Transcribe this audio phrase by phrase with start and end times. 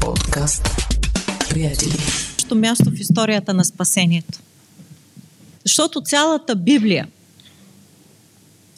[0.00, 0.68] Подкаст.
[1.50, 1.92] Приятели.
[2.54, 4.38] място в историята на спасението.
[5.64, 7.08] Защото цялата Библия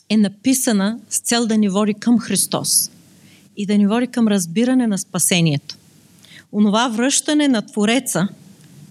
[0.09, 2.91] е написана с цел да ни води към Христос
[3.57, 5.77] и да ни води към разбиране на спасението.
[6.53, 8.29] Онова връщане на Твореца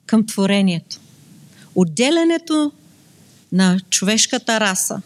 [0.06, 1.00] към творението.
[1.76, 2.72] Отделянето
[3.52, 5.02] на човешката раса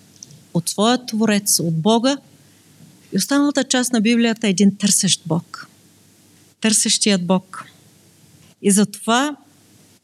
[0.53, 2.17] от своя Творец, от Бога
[3.13, 5.70] и останалата част на Библията е един търсещ Бог.
[6.61, 7.65] Търсещият Бог.
[8.61, 9.35] И затова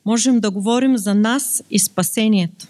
[0.05, 2.67] можем да говорим за нас и спасението.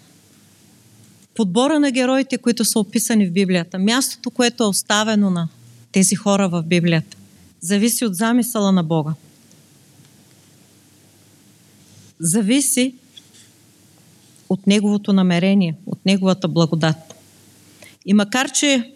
[1.34, 5.48] Подбора на героите, които са описани в Библията, мястото, което е оставено на
[5.92, 7.16] тези хора в Библията,
[7.60, 9.14] зависи от замисъла на Бога.
[12.20, 12.94] Зависи
[14.48, 17.14] от Неговото намерение, от Неговата благодат.
[18.06, 18.92] И макар, че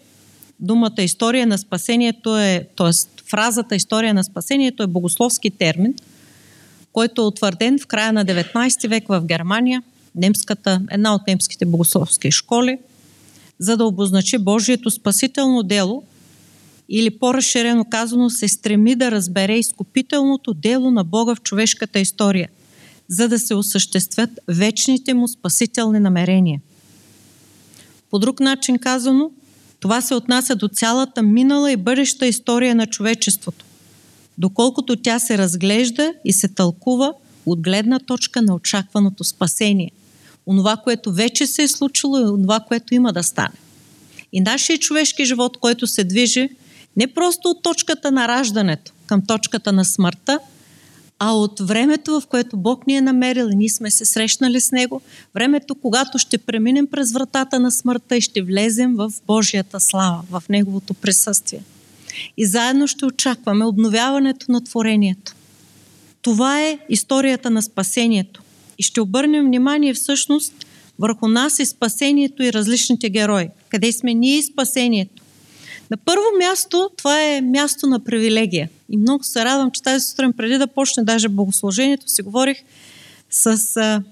[0.59, 3.12] думата история на спасението е, т.е.
[3.25, 5.93] фразата история на спасението е богословски термин,
[6.93, 9.83] който е утвърден в края на 19 век в Германия,
[10.15, 12.77] немската, една от немските богословски школи,
[13.59, 16.03] за да обозначи Божието спасително дело
[16.89, 22.49] или по-разширено казано се стреми да разбере изкупителното дело на Бога в човешката история,
[23.07, 26.61] за да се осъществят вечните му спасителни намерения.
[28.09, 29.31] По друг начин казано,
[29.83, 33.65] това се отнася до цялата минала и бъдеща история на човечеството,
[34.37, 37.13] доколкото тя се разглежда и се тълкува
[37.45, 39.91] от гледна точка на очакваното спасение.
[40.47, 43.55] Онова, което вече се е случило и онова, което има да стане.
[44.33, 46.49] И нашия човешки живот, който се движи
[46.97, 50.39] не просто от точката на раждането към точката на смъртта,
[51.19, 54.71] а от времето, в което Бог ни е намерил и ние сме се срещнали с
[54.71, 55.01] Него,
[55.33, 60.43] времето, когато ще преминем през вратата на смъртта и ще влезем в Божията слава, в
[60.49, 61.63] Неговото присъствие.
[62.37, 65.35] И заедно ще очакваме обновяването на творението.
[66.21, 68.41] Това е историята на спасението.
[68.77, 70.53] И ще обърнем внимание всъщност
[70.99, 73.49] върху нас и спасението и различните герои.
[73.69, 75.23] Къде сме ние и спасението.
[75.91, 78.69] На първо място, това е място на привилегия.
[78.93, 82.63] И много се радвам, че тази сутрин, преди да почне даже богослужението, си говорих
[83.29, 84.03] с а,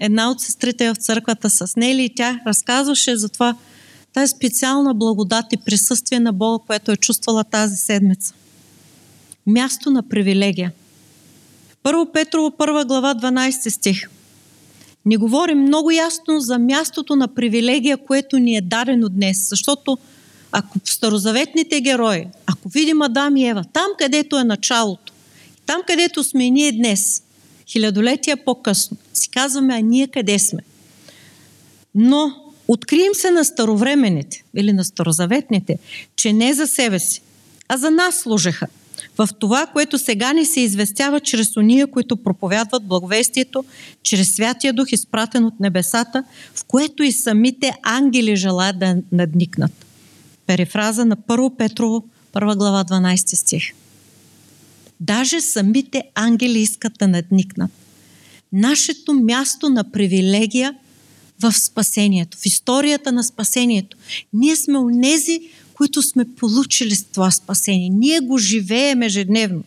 [0.00, 3.56] една от сестрите в църквата, с Нели, и тя разказваше за това,
[4.12, 8.34] тази специална благодат и присъствие на Бога, което е чувствала тази седмица.
[9.46, 10.72] Място на привилегия.
[11.82, 14.08] Първо Петрово, първа глава, 12 стих.
[15.04, 19.98] Ни говорим много ясно за мястото на привилегия, което ни е дадено днес, защото
[20.52, 25.12] ако старозаветните герои, ако видим Адам и Ева, там където е началото,
[25.66, 27.22] там където сме ние днес,
[27.68, 30.60] хилядолетия по-късно, си казваме, а ние къде сме?
[31.94, 32.30] Но
[32.68, 35.78] открием се на старовременните или на старозаветните,
[36.16, 37.22] че не за себе си,
[37.68, 38.66] а за нас служеха.
[39.18, 43.64] В това, което сега ни се известява чрез уния, които проповядват благовестието,
[44.02, 49.87] чрез Святия Дух, изпратен от небесата, в което и самите ангели желаят да надникнат
[50.48, 53.62] перифраза на 1 Петрово, 1 глава, 12 стих.
[55.00, 57.70] Даже самите ангели искат да надникнат.
[58.52, 60.74] Нашето място на привилегия
[61.40, 63.96] в спасението, в историята на спасението.
[64.32, 65.40] Ние сме унези,
[65.74, 67.88] които сме получили с това спасение.
[67.88, 69.64] Ние го живеем ежедневно.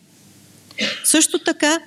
[1.04, 1.78] Също така,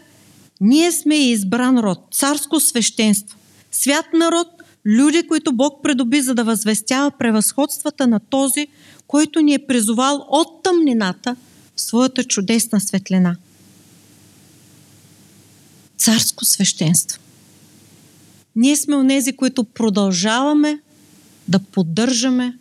[0.61, 3.37] ние сме избран род, царско свещенство,
[3.71, 4.47] свят народ,
[4.85, 8.67] люди, които Бог предоби, за да възвестява превъзходствата на този,
[9.07, 11.35] който ни е призовал от тъмнината
[11.75, 13.35] в своята чудесна светлина.
[15.97, 17.21] Царско свещенство.
[18.55, 20.79] Ние сме онези, които продължаваме
[21.47, 22.57] да поддържаме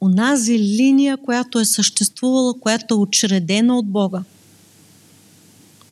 [0.00, 4.22] онази линия, която е съществувала, която е учредена от Бога.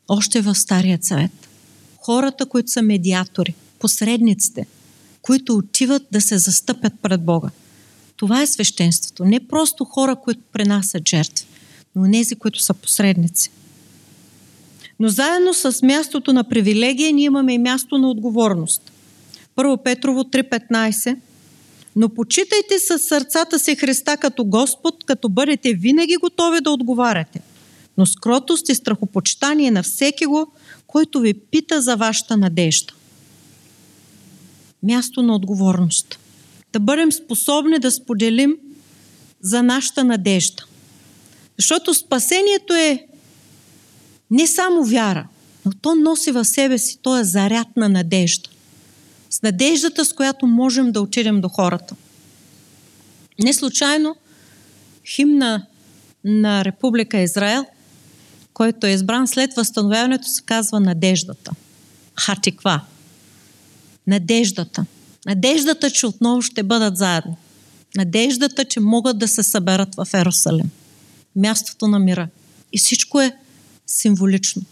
[0.08, 1.48] Още в Стария съвет.
[1.96, 4.66] Хората, които са медиатори, посредниците,
[5.22, 7.50] които отиват да се застъпят пред Бога.
[8.16, 9.24] Това е свещенството.
[9.24, 11.46] Не просто хора, които пренасят жертви,
[11.96, 13.50] но тези, които са посредници.
[15.00, 18.92] Но заедно с мястото на привилегия ние имаме и място на отговорност.
[19.54, 21.16] Първо Петрово 3.15
[21.96, 27.40] Но почитайте с сърцата си Христа като Господ, като бъдете винаги готови да отговаряте.
[27.98, 30.52] Но с кротост и страхопочитание на всеки го,
[30.86, 32.92] който ви пита за вашата надежда.
[34.82, 36.18] Място на отговорност
[36.72, 38.56] да бъдем способни да споделим
[39.42, 40.64] за нашата надежда.
[41.58, 43.06] Защото спасението е
[44.30, 45.28] не само вяра,
[45.64, 48.50] но то носи в себе си този заряд на надежда.
[49.30, 51.94] С надеждата, с която можем да отидем до хората.
[53.38, 54.16] Не случайно
[55.06, 55.66] химна
[56.24, 57.64] на Република Израел,
[58.54, 61.52] който е избран след възстановяването, се казва надеждата.
[62.20, 62.80] Хатиква.
[64.10, 64.86] Надеждата.
[65.26, 67.36] Надеждата, че отново ще бъдат заедно.
[67.96, 70.70] Надеждата, че могат да се съберат в Ерусалим.
[71.36, 72.28] Мястото на мира.
[72.72, 73.36] И всичко е
[73.86, 74.62] символично.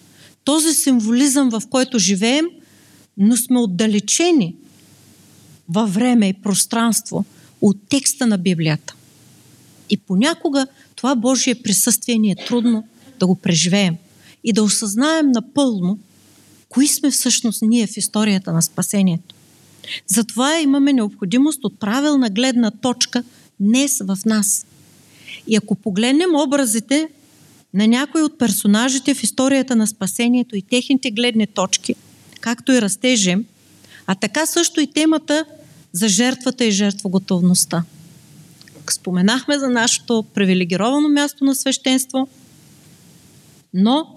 [0.44, 2.46] Този символизъм, в който живеем,
[3.16, 4.56] но сме отдалечени
[5.68, 7.24] във време и пространство
[7.60, 8.94] от текста на Библията.
[9.90, 12.88] И понякога това Божие присъствие ни е трудно
[13.20, 13.96] да го преживеем
[14.44, 15.98] и да осъзнаем напълно
[16.68, 19.34] кои сме всъщност ние в историята на спасението.
[20.06, 23.22] Затова имаме необходимост от правилна гледна точка
[23.60, 24.66] днес в нас.
[25.46, 27.08] И ако погледнем образите
[27.74, 31.94] на някои от персонажите в историята на спасението и техните гледни точки,
[32.40, 33.44] както и растежем,
[34.06, 35.44] а така също и темата
[35.92, 37.84] за жертвата и жертвоготовността.
[38.90, 42.28] Споменахме за нашето привилегировано място на свещенство,
[43.74, 44.16] но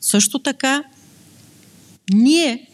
[0.00, 0.84] също така
[2.10, 2.66] ние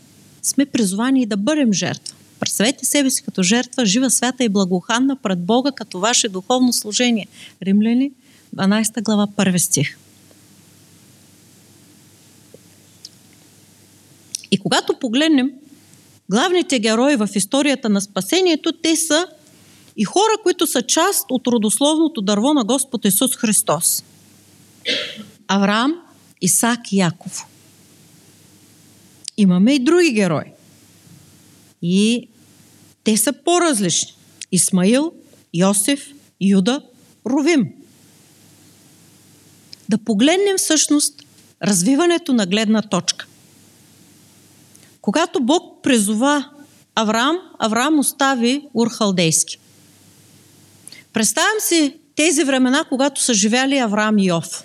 [0.43, 2.17] сме призовани да бъдем жертва.
[2.41, 7.27] Представете себе си като жертва, жива, свята и благоханна пред Бога като ваше духовно служение.
[7.63, 8.13] Римляни,
[8.57, 9.99] 12 глава, 1 стих.
[14.51, 15.51] И когато погледнем
[16.31, 19.27] главните герои в историята на спасението, те са
[19.97, 24.05] и хора, които са част от родословното дърво на Господ Исус Христос.
[25.49, 25.95] Авраам,
[26.41, 27.47] Исак и Яков.
[29.37, 30.53] Имаме и други герои.
[31.83, 32.29] И
[33.05, 34.13] те са по-различни.
[34.53, 35.13] Исмаил,
[35.55, 36.83] Йосиф, Юда,
[37.27, 37.65] Ровим.
[39.89, 41.23] Да погледнем всъщност
[41.63, 43.27] развиването на гледна точка.
[45.01, 46.51] Когато Бог призова
[46.95, 49.59] Авраам, Авраам остави Урхалдейски.
[51.13, 54.65] Представям си тези времена, когато са живяли Авраам и Йов.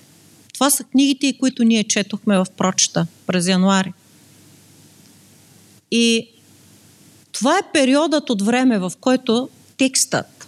[0.54, 3.94] Това са книгите, които ние четохме в прочета през януари.
[5.92, 6.28] И
[7.32, 10.48] това е периодът от време, в който текстът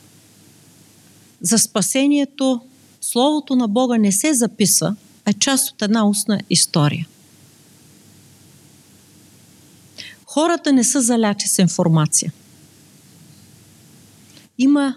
[1.41, 2.61] за спасението,
[3.03, 4.95] Словото на Бога не се записва,
[5.25, 7.07] а е част от една устна история.
[10.25, 12.33] Хората не са заляти с информация.
[14.57, 14.95] Има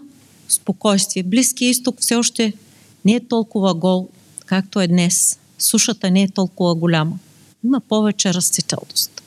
[0.49, 1.23] спокойствие.
[1.23, 2.53] Близкия изток все още
[3.05, 4.09] не е толкова гол,
[4.47, 5.39] както е днес.
[5.59, 7.19] Сушата не е толкова голяма.
[7.65, 9.23] Има повече растителност.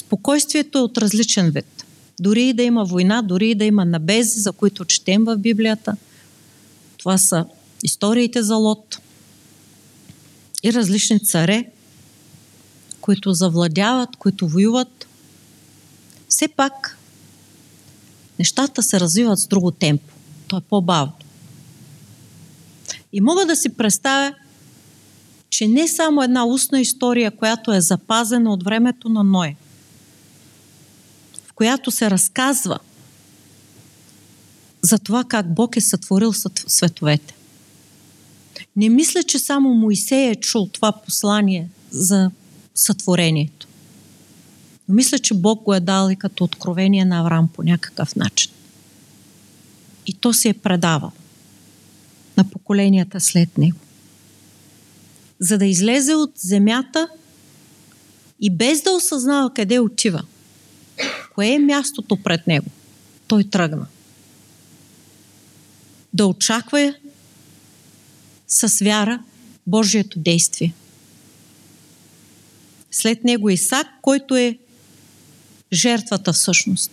[0.00, 1.84] Спокойствието е от различен вид.
[2.20, 5.96] Дори и да има война, дори и да има набези, за които четем в Библията.
[6.96, 7.46] Това са
[7.82, 8.98] историите за Лот
[10.62, 11.66] и различни царе,
[13.00, 15.06] които завладяват, които воюват.
[16.28, 16.98] Все пак
[18.38, 20.14] нещата се развиват с друго темпо.
[20.48, 21.12] То е по-бавно.
[23.12, 24.34] И мога да си представя,
[25.50, 29.56] че не само една устна история, която е запазена от времето на Ной,
[31.60, 32.78] която се разказва
[34.82, 36.32] за това как Бог е сътворил
[36.66, 37.34] световете.
[38.76, 42.30] Не мисля, че само Моисей е чул това послание за
[42.74, 43.68] сътворението.
[44.88, 48.52] Но мисля, че Бог го е дал и като откровение на Авраам по някакъв начин.
[50.06, 51.12] И то се е предавал
[52.36, 53.78] на поколенията след него.
[55.40, 57.08] За да излезе от земята
[58.40, 60.22] и без да осъзнава къде отива,
[61.34, 62.66] кое е мястото пред него,
[63.28, 63.86] той тръгна.
[66.12, 66.94] Да очаква
[68.48, 69.22] с вяра
[69.66, 70.74] Божието действие.
[72.90, 74.58] След него Исак, който е
[75.72, 76.90] жертвата всъщност.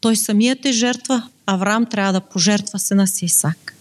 [0.00, 3.76] Той самият е жертва, Авраам трябва да пожертва сина си Исак.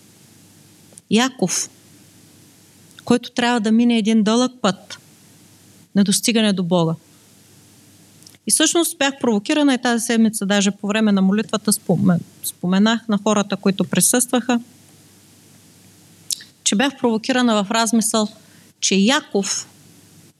[1.12, 1.70] Яков,
[3.06, 5.00] който трябва да мине един дълъг път
[5.96, 6.96] на достигане до Бога.
[8.48, 11.72] И всъщност бях провокирана и тази седмица, даже по време на молитвата
[12.44, 14.60] споменах на хората, които присъстваха,
[16.64, 18.28] че бях провокирана в размисъл,
[18.80, 19.68] че Яков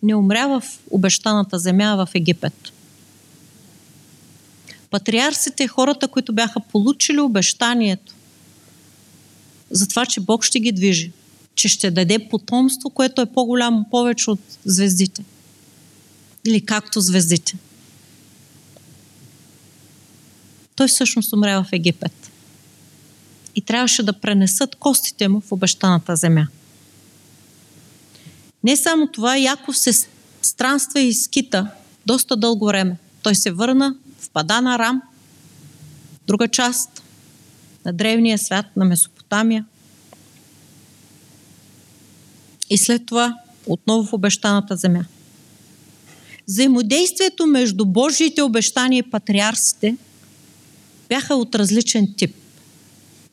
[0.04, 2.72] не умря в обещаната земя в Египет.
[4.90, 8.14] Патриарсите, хората, които бяха получили обещанието
[9.72, 11.12] за това, че Бог ще ги движи,
[11.56, 15.24] че ще даде потомство, което е по-голямо повече от звездите.
[16.46, 17.58] Или както звездите.
[20.80, 22.32] Той всъщност умря в Египет.
[23.56, 26.48] И трябваше да пренесат костите му в обещаната земя.
[28.64, 29.92] Не само това, Яков се
[30.42, 31.68] странства и скита
[32.06, 32.98] доста дълго време.
[33.24, 35.02] Той се върна в Падана Рам,
[36.28, 37.04] друга част
[37.86, 39.66] на древния свят на Месопотамия.
[42.70, 45.06] и след това отново в обещаната земя.
[46.48, 49.98] Взаимодействието между Божиите обещания и патриарсите
[51.10, 52.36] бяха от различен тип.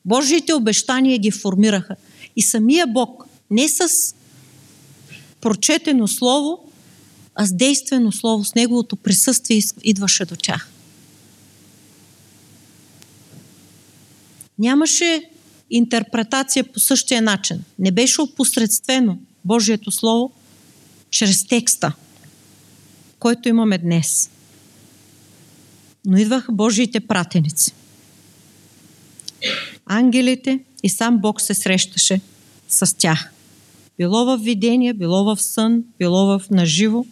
[0.05, 1.97] Божиите обещания ги формираха.
[2.37, 4.15] И самия Бог, не с
[5.41, 6.59] прочетено слово,
[7.35, 10.69] а с действено слово, с неговото присъствие идваше до тях.
[14.59, 15.31] Нямаше
[15.71, 17.65] интерпретация по същия начин.
[17.79, 20.33] Не беше опосредствено Божието Слово
[21.11, 21.93] чрез текста,
[23.19, 24.31] който имаме днес.
[26.07, 27.75] Но идваха Божиите пратеници.
[29.87, 32.21] Ангелите и сам Бог се срещаше
[32.69, 33.33] с тях.
[33.99, 37.07] Било в видение, било в сън, било в наживо.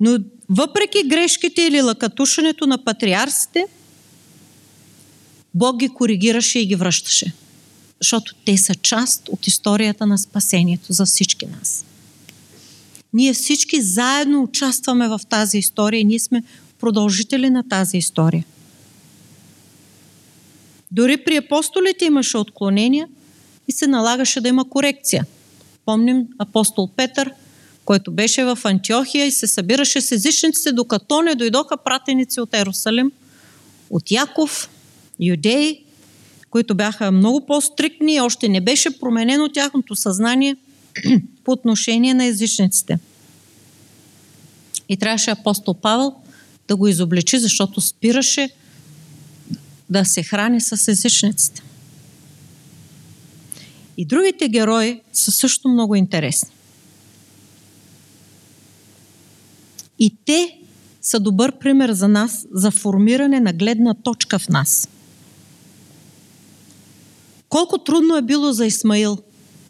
[0.00, 3.64] Но въпреки грешките или лъкатушенето на патриарсите–
[5.54, 7.32] Бог ги коригираше и ги връщаше.
[8.00, 11.84] Защото те са част от историята на спасението за всички нас.
[13.12, 16.42] Ние всички заедно участваме в тази история и ние сме
[16.80, 18.44] продължители на тази история.
[20.90, 23.08] Дори при апостолите имаше отклонения
[23.68, 25.26] и се налагаше да има корекция.
[25.84, 27.32] Помним апостол Петър,
[27.84, 33.12] който беше в Антиохия и се събираше с езичниците, докато не дойдоха пратеници от Ерусалим,
[33.90, 34.70] от Яков,
[35.20, 35.84] юдеи,
[36.50, 40.56] които бяха много по-стрикни, още не беше променено тяхното съзнание
[41.44, 42.98] по отношение на езичниците.
[44.88, 46.14] И трябваше апостол Павел
[46.70, 48.50] да го изобличи, защото спираше
[49.90, 51.62] да се храни с езичниците.
[53.96, 56.50] И другите герои са също много интересни.
[59.98, 60.58] И те
[61.02, 64.88] са добър пример за нас за формиране на гледна точка в нас–
[67.50, 69.18] колко трудно е било за Исмаил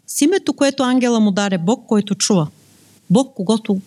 [0.07, 2.47] с името, което ангела му даде Бог, който чува.
[3.09, 3.81] Бог, когато...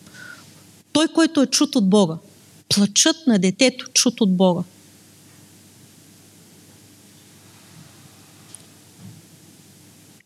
[0.92, 2.18] Той, който е чут от Бога.
[2.75, 4.62] Плачът на детето, чут от Бога.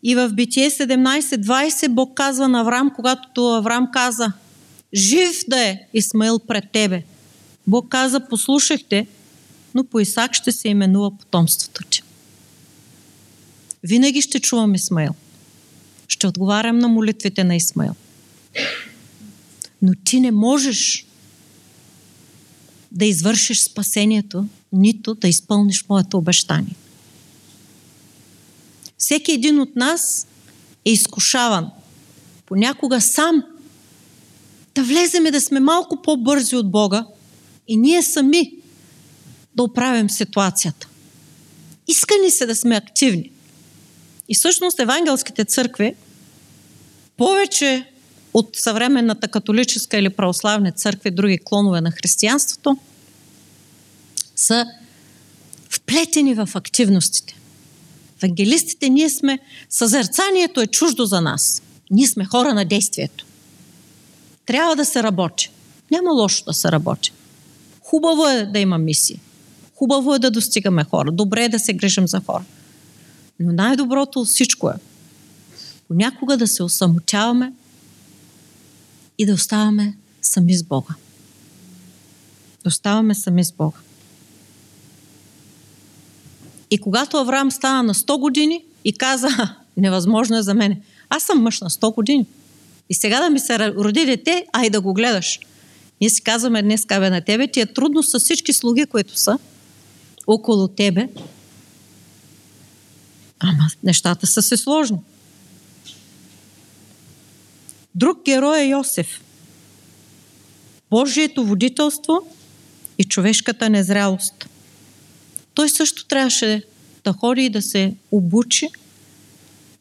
[0.03, 4.33] И в Битие 17.20 Бог казва на Авраам, когато Авраам каза,
[4.95, 7.03] жив да е Исмаил пред тебе.
[7.67, 9.07] Бог каза, послушахте,
[9.75, 12.03] но по Исак ще се именува потомството ти.
[13.83, 15.15] Винаги ще чувам Исмаил.
[16.09, 17.95] Ще отговарям на молитвите на Исмаил.
[19.83, 21.08] Но ти не можеш
[22.93, 26.77] да извършиш спасението, нито да изпълниш моето обещание.
[28.99, 30.27] Всеки един от нас
[30.85, 31.71] е изкушаван.
[32.47, 33.43] Понякога сам
[34.75, 37.07] да влеземе да сме малко по-бързи от Бога
[37.69, 38.53] и ние сами
[39.57, 40.89] да оправим ситуацията.
[41.89, 43.31] Иска ни се да сме активни.
[44.29, 45.95] И всъщност евангелските църкви,
[47.17, 47.93] повече
[48.39, 52.77] от съвременната католическа или православна църква и други клонове на християнството,
[54.37, 54.67] са
[55.71, 57.35] вплетени в активностите.
[58.23, 59.39] Евангелистите, ние сме,
[59.71, 61.63] съзерцанието е чуждо за нас.
[61.91, 63.27] Ние сме хора на действието.
[64.47, 65.51] Трябва да се работи.
[65.91, 67.13] Няма лошо да се работи.
[67.81, 69.21] Хубаво е да има мисии.
[69.75, 71.13] Хубаво е да достигаме хора.
[71.13, 72.45] Добре е да се грижим за хора.
[73.41, 74.75] Но най-доброто от всичко е
[75.89, 77.53] понякога да се осамотяваме
[79.19, 80.95] и да оставаме сами с Бога.
[82.63, 83.79] Да оставаме сами с Бога.
[86.71, 89.29] И когато Авраам стана на 100 години и каза,
[89.77, 92.27] невъзможно е за мен, аз съм мъж на 100 години.
[92.91, 95.41] И сега да ми се роди дете, а и да го гледаш.
[96.01, 99.39] Ние си казваме днес, кабе на тебе, ти е трудно с всички слуги, които са
[100.27, 101.09] около тебе,
[103.41, 104.99] Ама нещата са се сложни.
[107.95, 109.21] Друг герой е Йосиф.
[110.91, 112.35] Божието водителство
[112.99, 114.49] и човешката незрялост.
[115.55, 116.63] Той също трябваше
[117.05, 118.69] да ходи и да се обучи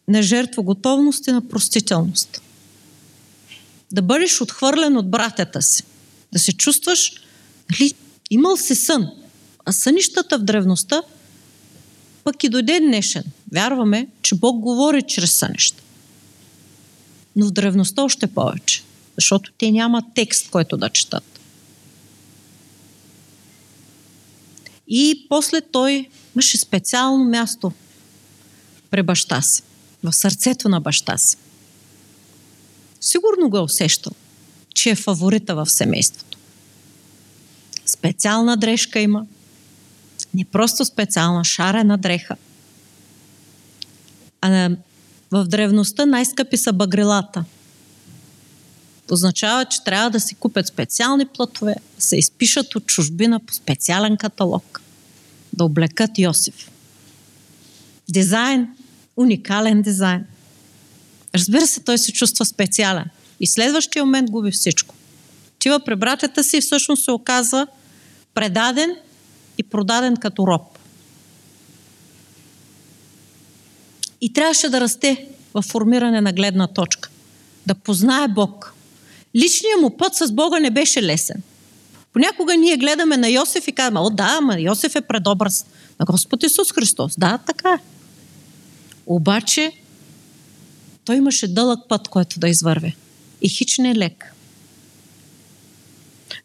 [0.07, 2.41] на жертва готовност и на простителност.
[3.91, 5.83] Да бъдеш отхвърлен от братята си.
[6.33, 7.11] Да се чувстваш,
[7.71, 7.93] нали,
[8.29, 9.09] имал си сън.
[9.65, 11.01] А сънищата в древността
[12.23, 13.23] пък и до ден днешен
[13.53, 15.83] вярваме, че Бог говори чрез сънища.
[17.37, 18.83] Но в древността още повече,
[19.15, 21.39] защото те нямат текст, който да четат.
[24.87, 27.71] И после той имаше специално място
[28.89, 29.63] при баща си,
[30.03, 31.37] в сърцето на баща си.
[33.01, 34.13] Сигурно го е усещал,
[34.75, 36.37] че е фаворита в семейството.
[37.85, 39.25] Специална дрежка има,
[40.33, 42.35] не просто специална шарена дреха,
[44.41, 44.69] а
[45.31, 47.45] В древността най-скъпи са багрилата.
[49.11, 54.17] Означава, че трябва да си купят специални плътове, да се изпишат от чужбина по специален
[54.17, 54.81] каталог,
[55.53, 56.71] да облекат Йосиф.
[58.09, 58.67] Дизайн,
[59.17, 60.25] уникален дизайн.
[61.35, 63.05] Разбира се, той се чувства специален.
[63.39, 64.95] И следващия момент губи всичко.
[65.59, 67.67] Тива при братята си всъщност се оказва
[68.33, 68.95] предаден
[69.57, 70.76] и продаден като роб.
[74.21, 77.09] И трябваше да расте в формиране на гледна точка.
[77.67, 78.73] Да познае Бог.
[79.35, 81.41] Личният му път с Бога не беше лесен.
[82.13, 85.65] Понякога ние гледаме на Йосиф и казваме, о да, ама Йосиф е предобраз
[85.99, 87.13] на Господ Исус Христос.
[87.17, 87.79] Да, така е.
[89.05, 89.71] Обаче,
[91.05, 92.95] той имаше дълъг път, който да извърве.
[93.41, 94.33] И хич не е лек.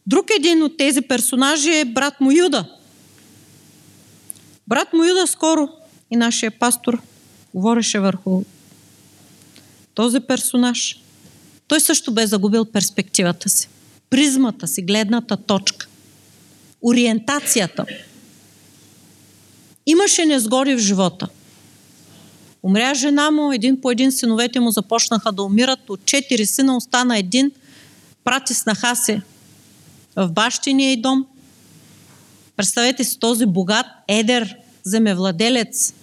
[0.06, 2.64] Друг един от тези персонажи е брат му Юда.
[4.68, 5.68] Брат му Юда скоро
[6.10, 7.02] и нашия пастор
[7.54, 8.42] говореше върху
[9.94, 11.00] този персонаж.
[11.68, 13.68] Той също бе загубил перспективата си,
[14.10, 15.88] призмата си, гледната точка,
[16.82, 17.86] ориентацията.
[19.86, 21.28] Имаше незгоди в живота.
[22.62, 25.90] Умря жена му, един по един синовете му започнаха да умират.
[25.90, 27.50] От четири сина остана един.
[28.24, 29.22] Прати снаха се
[30.16, 31.26] в бащиния и дом.
[32.56, 35.94] Представете си този богат, едер земевладелец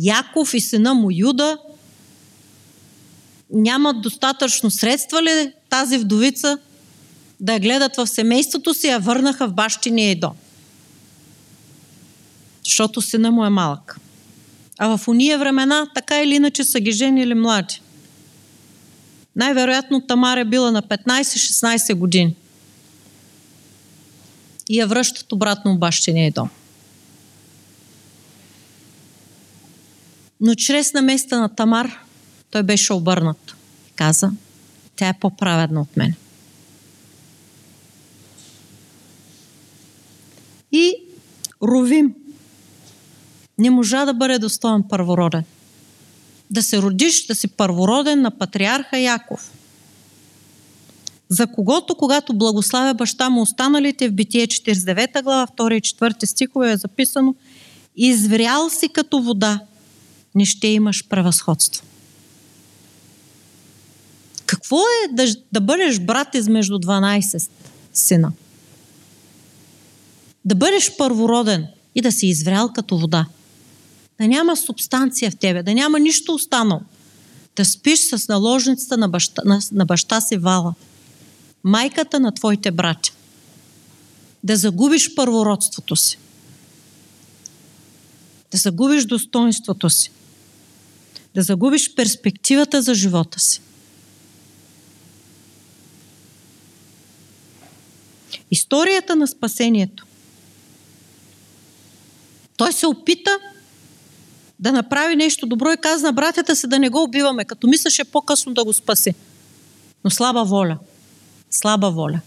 [0.00, 1.58] Яков и сина му Юда
[3.52, 6.58] нямат достатъчно средства ли тази вдовица
[7.40, 10.32] да я гледат в семейството си, а върнаха в бащиния дом.
[12.64, 13.98] Защото сина му е малък.
[14.78, 17.80] А в уния времена така или иначе са ги женили млади.
[19.36, 22.34] Най-вероятно Тамар е била на 15-16 години
[24.68, 26.50] и я връщат обратно в бащиния дом.
[30.40, 32.04] Но чрез наместа на Тамар
[32.50, 33.54] той беше обърнат.
[33.96, 34.30] Каза,
[34.96, 36.14] тя е по-праведна от мен.
[40.72, 40.94] И
[41.62, 42.14] Ровим
[43.58, 45.44] не можа да бъде достоен първороден.
[46.50, 49.52] Да се родиш, да си първороден на патриарха Яков–
[51.30, 56.72] за когото, когато благославя баща му останалите в Битие 49 глава, 2 и 4 стихове
[56.72, 57.34] е записано
[57.96, 59.60] Изврял си като вода,
[60.34, 61.84] не ще имаш превъзходство.
[64.46, 67.48] Какво е да, да бъдеш брат измежду 12
[67.94, 68.32] сина?
[70.44, 73.26] Да бъдеш първороден и да си изврял като вода.
[74.20, 76.80] Да няма субстанция в тебе, да няма нищо останало.
[77.56, 80.74] Да спиш с наложницата на баща, на, на баща си Вала–
[81.64, 83.12] майката на твоите братя.
[84.44, 86.18] Да загубиш първородството си.
[88.52, 90.10] Да загубиш достоинството си.
[91.34, 93.60] Да загубиш перспективата за живота си.
[98.50, 100.06] Историята на спасението.
[102.56, 103.30] Той се опита
[104.58, 108.04] да направи нещо добро и каза на братята си да не го убиваме, като мислеше
[108.04, 109.14] по-късно да го спаси.
[110.04, 110.78] Но слаба воля–
[111.50, 112.20] слаба воля.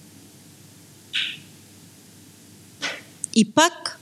[3.36, 4.00] И пак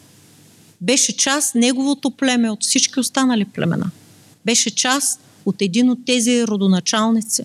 [0.82, 3.92] беше част неговото племе от всички останали племена.
[4.46, 7.44] Беше част от един от тези родоначалници,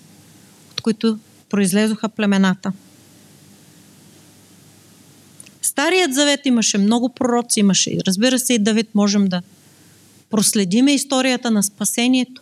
[0.71, 2.73] от които произлезоха племената.
[5.61, 9.41] Старият завет имаше много пророци, имаше, разбира се, и Давид можем да
[10.29, 12.41] проследиме историята на спасението.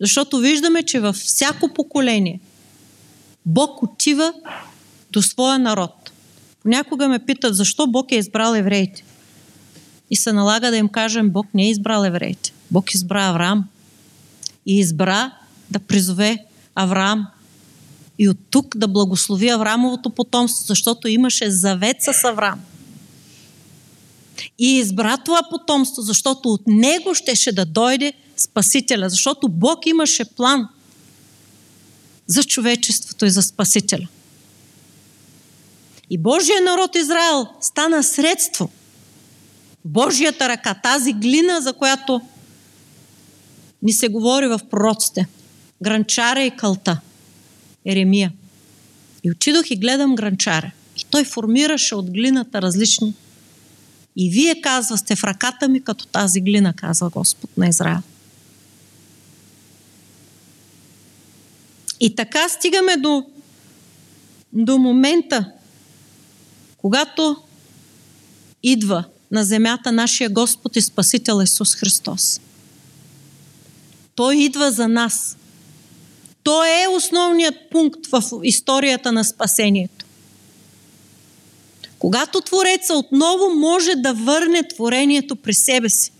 [0.00, 2.40] Защото виждаме, че във всяко поколение–
[3.46, 4.32] Бог отива
[5.10, 6.12] до своя народ.
[6.62, 9.04] Понякога ме питат защо Бог е избрал евреите.
[10.10, 12.52] И се налага да им кажем, Бог не е избрал евреите.
[12.72, 13.64] Бог избра Авраам.
[14.66, 15.30] И избра
[15.70, 17.26] да призове Авраам.
[18.18, 22.60] И от тук да благослови Авраамовото потомство, защото имаше завет с Авраам.
[24.58, 30.68] И избра това потомство, защото от него щеше да дойде Спасителя, защото Бог имаше план–
[32.26, 34.08] за човечеството и за Спасителя.
[36.10, 38.70] И Божия народ Израел стана средство
[39.84, 42.20] Божията ръка, тази глина, за която
[43.82, 45.28] ни се говори в пророците.
[45.82, 47.00] Гранчара и кълта.
[47.84, 48.32] Еремия.
[49.24, 50.70] И отидох и гледам гранчара.
[50.96, 53.14] И той формираше от глината различни.
[54.16, 58.00] И вие, казва, сте в ръката ми като тази глина, казва Господ на Израел.
[62.00, 63.26] И така стигаме до,
[64.52, 65.52] до момента,
[66.76, 67.36] когато
[68.62, 72.40] идва на земята нашия Господ и Спасител Исус Христос.
[74.14, 75.36] Той идва за нас.
[76.42, 80.04] Той е основният пункт в историята на спасението.
[81.98, 86.12] Когато Твореца отново може да върне творението при себе си,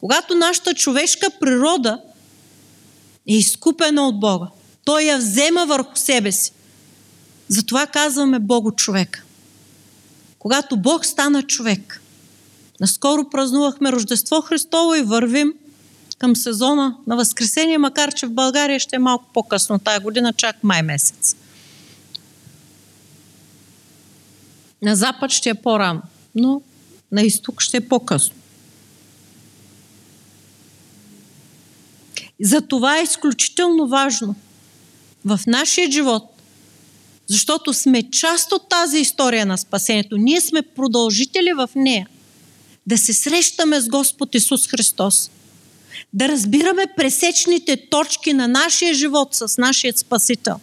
[0.00, 2.00] когато нашата човешка природа
[3.28, 4.46] е изкупена от Бога,
[4.84, 6.52] Той я взема върху себе си.
[7.48, 9.22] Затова казваме Бого човека.
[10.38, 12.02] Когато Бог стана човек,
[12.80, 15.54] наскоро празнувахме Рождество Христово и вървим
[16.18, 20.64] към сезона на Възкресение, макар че в България ще е малко по-късно тая година, чак
[20.64, 21.36] май месец.
[24.82, 26.02] На запад ще е по-рано,
[26.34, 26.62] но
[27.12, 28.34] на изток ще е по-късно.
[32.40, 34.34] Затова е изключително важно
[35.24, 36.42] в нашия живот,
[37.26, 40.16] защото сме част от тази история на спасението.
[40.16, 42.08] Ние сме продължители в нея.
[42.86, 45.30] Да се срещаме с Господ Исус Христос.
[46.12, 50.56] Да разбираме пресечните точки на нашия живот с нашия Спасител.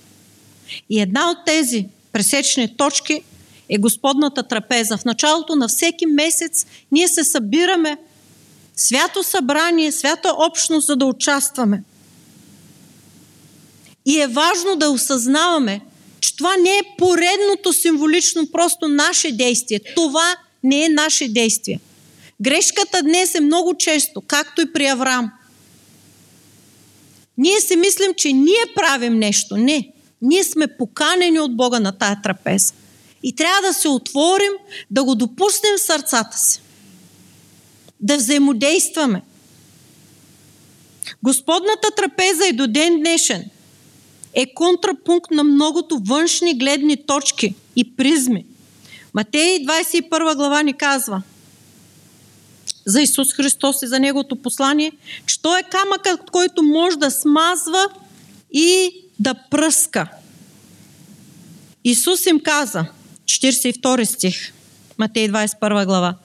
[0.90, 3.22] И една от тези пресечни точки
[3.70, 4.98] е Господната трапеза.
[4.98, 7.98] В началото на всеки месец ние се събираме
[8.76, 11.84] свято събрание, свята общност, за да участваме.
[14.06, 15.82] И е важно да осъзнаваме,
[16.20, 19.80] че това не е поредното символично просто наше действие.
[19.96, 21.80] Това не е наше действие.
[22.42, 25.32] Грешката днес е много често, както и при Авраам.
[27.38, 29.58] Ние си мислим, че ние правим нещо.
[29.58, 29.90] Не.
[30.22, 32.74] Ние сме поканени от Бога на тая трапеза.
[33.24, 34.52] И трябва да се отворим,
[34.92, 36.62] да го допуснем в сърцата си.
[38.00, 39.22] Да взаимодействаме.
[41.24, 43.44] Господната трапеза и до ден днешен
[44.34, 48.46] е контрапункт на многото външни гледни точки и призми.
[49.14, 51.22] Матей 21 глава ни казва
[52.86, 54.92] за Исус Христос и за Неговото послание,
[55.26, 57.88] че Той е камъкът, който може да смазва
[58.52, 60.08] и да пръска.
[61.84, 62.86] Исус им каза,
[63.26, 64.54] 42 стих,
[64.98, 66.16] Матей 21 глава,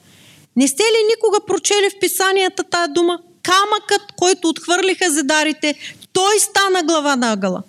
[0.55, 3.19] не сте ли никога прочели в писанията тая дума?
[3.43, 5.75] Камъкът, който отхвърлиха зедарите,
[6.13, 7.63] той стана глава на ъгъла.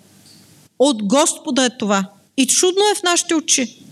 [0.79, 2.05] От Господа е това.
[2.37, 3.83] И чудно е в нашите очи.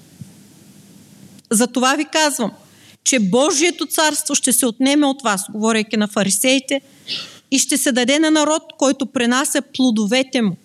[1.52, 2.52] Затова ви казвам,
[3.04, 6.82] че Божието царство ще се отнеме от вас, говорейки на фарисеите,
[7.52, 10.58] и ще се даде на народ, който пренася плодовете му.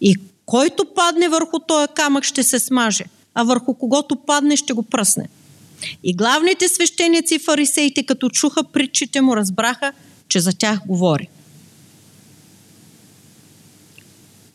[0.00, 4.82] И който падне върху този камък ще се смаже, а върху когото падне ще го
[4.82, 5.28] пръсне.
[6.02, 9.92] И главните свещеници и фарисеите, като чуха притчите му, разбраха,
[10.28, 11.28] че за тях говори.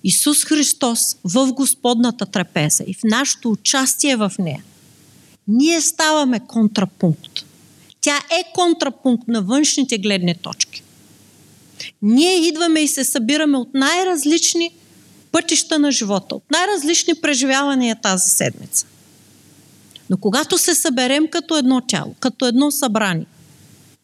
[0.04, 4.64] Исус Христос в Господната трапеза и в нашето участие в нея,
[5.50, 7.46] ние ставаме контрапункт.
[8.02, 10.84] Тя е контрапункт на външните гледни точки.
[12.02, 14.72] Ние идваме и се събираме от най-различни
[15.32, 18.86] пътища на живота, от най-различни преживявания тази седмица.
[20.10, 23.26] Но когато се съберем като едно тяло, като едно събрание,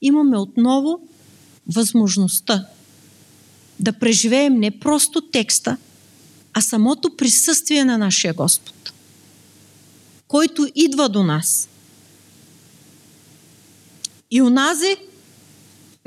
[0.02, 1.00] имаме отново
[1.68, 2.66] възможността
[3.80, 5.78] да преживеем не просто текста,
[6.54, 8.94] а самото присъствие на нашия Господ,
[10.28, 11.70] който идва до нас.
[14.32, 14.98] И унази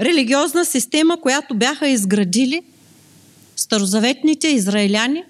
[0.01, 2.63] религиозна система, която бяха изградили
[3.57, 5.25] старозаветните израиляни,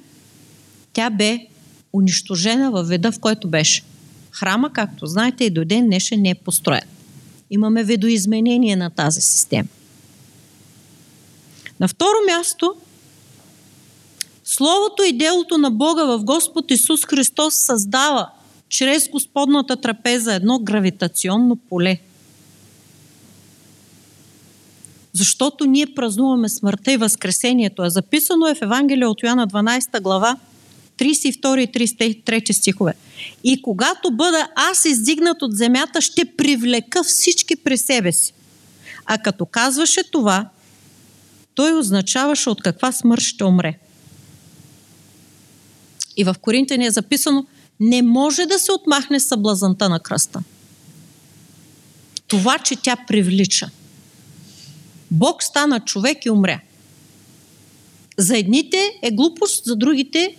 [0.93, 1.47] тя бе
[1.93, 3.83] унищожена във вида, в който беше.
[4.31, 6.83] Храма, както знаете, и до ден днешен не е построен.
[7.51, 9.69] Имаме видоизменение на тази система.
[11.81, 12.75] На второ място,
[14.45, 18.31] Словото и делото на Бога в Господ Исус Христос създава
[18.69, 21.99] чрез Господната трапеза едно гравитационно поле.
[25.13, 27.85] Защото ние празнуваме смъртта и възкресението.
[27.85, 30.37] Е записано е в Евангелие от Йоанна 12 глава,
[30.99, 31.69] 32 и
[32.23, 32.95] 33 стихове.
[33.45, 38.33] И когато бъда аз издигнат от земята, ще привлека всички при себе си.
[39.07, 40.49] А като казваше това,
[41.55, 43.79] той означаваше от каква смърт ще умре.
[46.17, 47.47] И в Коринтия е записано,
[47.81, 50.43] не може да се отмахне съблазанта на кръста.
[52.27, 53.71] Това, че тя привлича.
[55.11, 56.61] Бог стана човек и умря.
[58.17, 60.37] За едните е глупост, за другите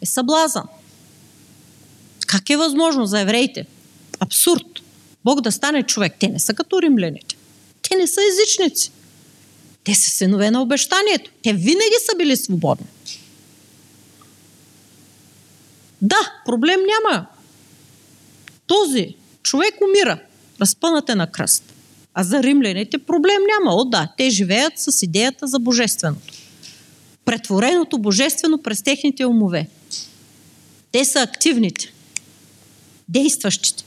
[0.00, 0.64] е съблазан.
[2.26, 3.66] Как е възможно за евреите?
[4.20, 4.66] Абсурд.
[5.24, 6.14] Бог да стане човек.
[6.18, 7.36] Те не са като римляните.
[7.82, 8.90] Те не са езичници.
[9.84, 11.30] Те са синове на обещанието.
[11.42, 12.86] Те винаги са били свободни.
[16.02, 17.26] Да, проблем няма.
[18.66, 20.20] Този човек умира.
[20.60, 21.74] Разпънат е на кръст.
[22.14, 23.76] А за римляните проблем няма.
[23.76, 26.34] О, да, те живеят с идеята за божественото.
[27.24, 29.68] Претвореното божествено през техните умове.
[30.92, 31.92] Те са активните,
[33.08, 33.84] действащите.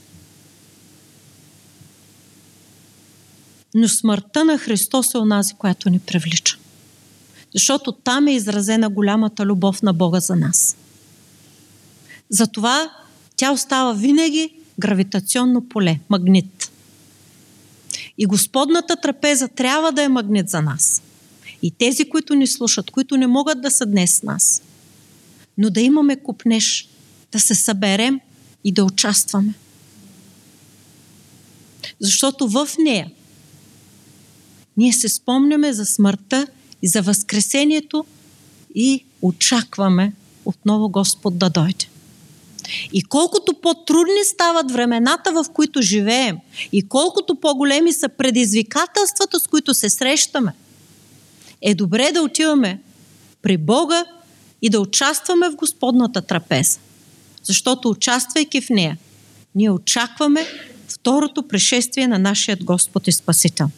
[3.74, 6.58] Но смъртта на Христос е онази, която ни привлича.
[7.54, 10.76] Защото там е изразена голямата любов на Бога за нас.
[12.32, 12.90] Затова
[13.36, 16.72] тя остава винаги гравитационно поле, магнит.
[18.18, 21.02] И Господната трапеза трябва да е магнит за нас.
[21.62, 24.62] И тези, които ни слушат, които не могат да са днес с нас,
[25.58, 26.88] но да имаме купнеж,
[27.32, 28.20] да се съберем
[28.64, 29.54] и да участваме.
[32.00, 33.10] Защото в нея
[34.76, 36.46] ние се спомняме за смъртта
[36.82, 38.04] и за възкресението
[38.74, 40.12] и очакваме
[40.44, 41.91] отново Господ да дойде.
[42.92, 46.36] И колкото по-трудни стават времената, в които живеем,
[46.72, 50.52] и колкото по-големи са предизвикателствата, с които се срещаме,
[51.62, 52.80] е добре да отиваме
[53.42, 54.04] при Бога
[54.62, 56.78] и да участваме в Господната трапеза.
[57.42, 58.98] Защото участвайки в нея,
[59.54, 60.46] ние очакваме
[60.88, 63.68] второто пришествие на нашия Господ и Спасител.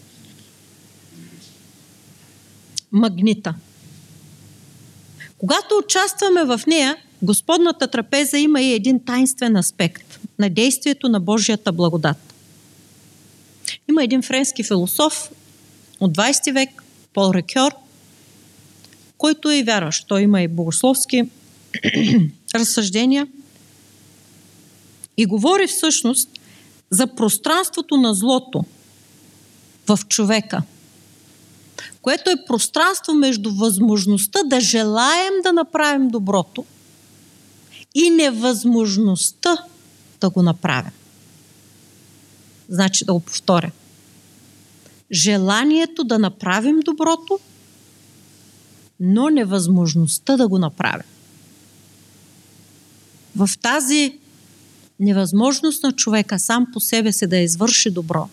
[2.92, 3.54] Магнита.
[5.38, 11.72] Когато участваме в нея, Господната трапеза има и един тайнствен аспект на действието на Божията
[11.72, 12.34] благодат.
[13.88, 15.30] Има един френски философ
[16.00, 16.82] от 20 век,
[17.14, 17.72] Пол Рекьор,
[19.18, 20.08] който е и вярващ.
[20.08, 21.22] Той има и богословски
[22.54, 23.26] разсъждения
[25.16, 26.28] и говори всъщност
[26.90, 28.64] за пространството на злото
[29.88, 30.62] в човека,
[32.02, 36.64] което е пространство между възможността да желаем да направим доброто
[37.94, 39.56] и невъзможността
[40.20, 40.90] да го направя.
[42.68, 43.70] Значи да го повторя.
[45.12, 47.38] Желанието да направим доброто,
[49.00, 51.02] но невъзможността да го направя.
[53.36, 54.18] В тази
[55.00, 58.28] невъзможност на човека сам по себе си да извърши добро,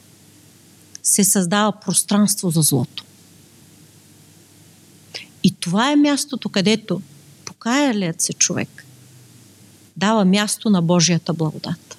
[1.03, 3.03] се създава пространство за злото.
[5.43, 7.01] И това е мястото, където
[7.45, 8.85] покаялият се човек
[9.97, 11.97] дава място на Божията благодат.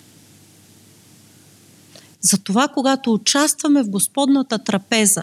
[2.20, 5.22] Затова, когато участваме в Господната трапеза,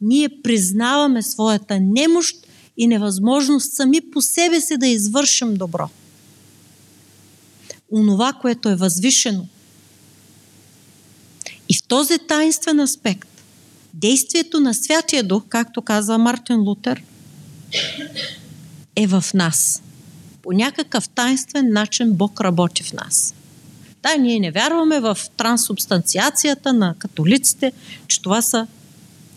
[0.00, 2.36] ние признаваме своята немощ
[2.76, 5.88] и невъзможност сами по себе си да извършим добро.
[7.92, 9.46] Онова, което е възвишено.
[11.68, 13.28] И в този таинствен аспект,
[13.94, 17.02] действието на Святия Дух, както казва Мартин Лутер,
[18.96, 19.82] е в нас
[20.42, 23.34] по някакъв тайнствен начин Бог работи в нас.
[24.02, 27.72] Да, ние не вярваме в трансубстанциацията на католиците,
[28.08, 28.66] че това са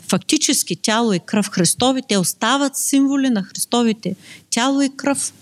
[0.07, 2.01] фактически тяло и кръв Христови.
[2.07, 4.15] Те остават символи на Христовите
[4.49, 5.33] тяло и кръв.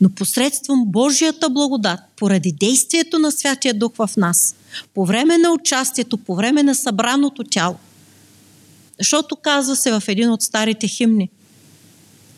[0.00, 4.56] Но посредством Божията благодат, поради действието на Святия Дух в нас,
[4.94, 7.76] по време на участието, по време на събраното тяло,
[8.98, 11.30] защото казва се в един от старите химни,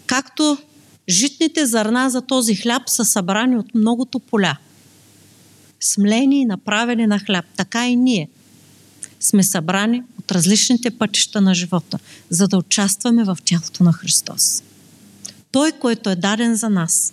[0.07, 0.59] както
[1.09, 4.57] Житните зърна за този хляб са събрани от многото поля.
[5.81, 7.45] Смлени и направени на хляб.
[7.57, 8.29] Така и ние
[9.21, 11.99] сме събрани от различните пътища на живота,
[12.31, 14.63] за да участваме в тялото на Христос.
[15.53, 17.13] Той, който е даден за нас,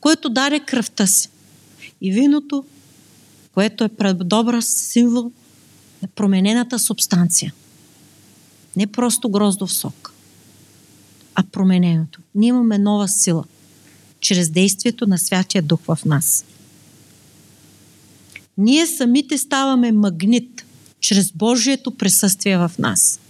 [0.00, 1.28] който даде кръвта си
[2.00, 2.64] и виното,
[3.54, 5.30] което е предобра символ
[6.02, 7.54] на променената субстанция.
[8.76, 10.09] Не просто гроздов сок
[11.40, 12.20] а промененото.
[12.34, 13.44] Ние имаме нова сила
[14.20, 16.44] чрез действието на Святия Дух в нас.
[18.58, 20.64] Ние самите ставаме магнит
[21.00, 23.20] чрез Божието присъствие в нас.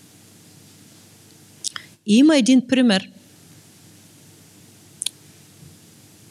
[2.07, 3.11] И има един пример.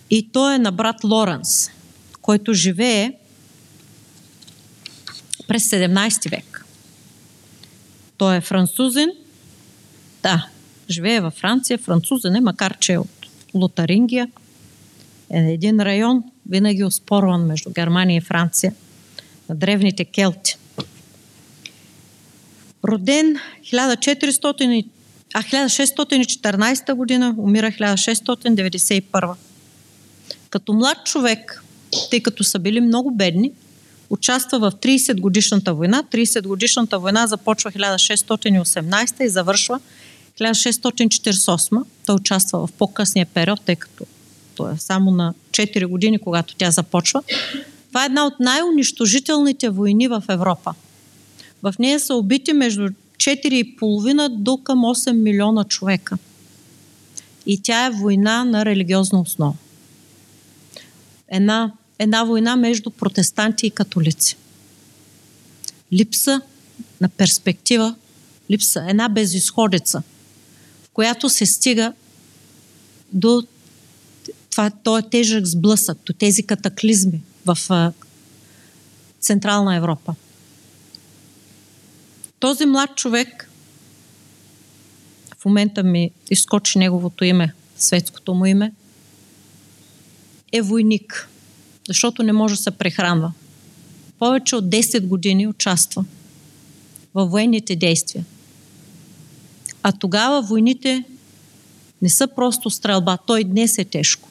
[0.10, 1.70] И то е на брат Лоренс,
[2.22, 3.14] който живее
[5.48, 6.66] през 17 век.
[8.18, 9.10] Той е французин.
[10.24, 10.50] Да,
[10.90, 14.28] живее във Франция, французен е, макар че е от Лотарингия.
[15.30, 18.74] Е един район, винаги оспорван между Германия и Франция,
[19.50, 20.58] на древните келти.
[22.88, 24.86] Роден 1400,
[25.34, 29.36] а 1614 година, умира 1691.
[30.50, 31.64] Като млад човек,
[32.12, 33.52] тъй като са били много бедни,
[34.10, 36.04] участва в 30 годишната война.
[36.04, 39.80] 30 годишната война започва 1618 и завършва
[40.40, 41.84] 1648.
[42.06, 44.06] Той участва в по-късния период, тъй като
[44.56, 47.24] той е само на 4 години, когато тя започва.
[47.88, 50.74] Това е една от най-унищожителните войни в Европа.
[51.64, 56.18] В нея са убити между 4,5 до към 8 милиона човека.
[57.46, 59.54] И тя е война на религиозна основа.
[61.28, 64.38] Една, една война между протестанти и католици.
[65.94, 66.42] Липса
[67.02, 67.96] на перспектива,
[68.52, 70.04] липса, една безисходица,
[71.00, 71.94] която се стига
[73.14, 73.44] до
[74.50, 77.58] това, този тежък сблъсък, до тези катаклизми в
[79.22, 80.16] Централна Европа.
[82.40, 83.50] Този млад човек,
[85.38, 88.74] в момента ми изкочи неговото име, светското му име,
[90.52, 91.30] е войник,
[91.88, 93.34] защото не може да се прехранва.
[94.20, 96.06] Повече от 10 години участва
[97.14, 98.26] във военните действия.
[99.84, 101.04] А тогава войните
[102.02, 103.18] не са просто стрелба.
[103.28, 104.30] Той днес е тежко.